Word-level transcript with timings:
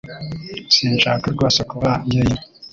Sinshaka 0.75 1.25
rwose 1.35 1.59
kuba 1.71 1.89
njyenyine 2.05 2.43